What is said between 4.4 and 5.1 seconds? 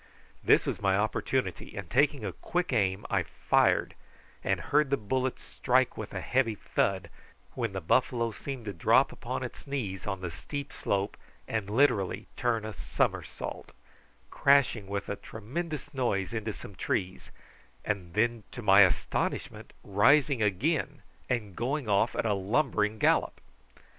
and heard the